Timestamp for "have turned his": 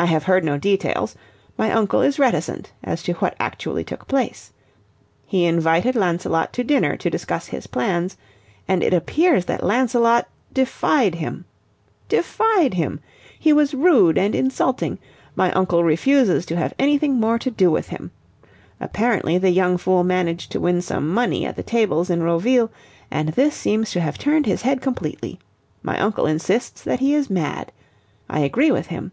24.00-24.62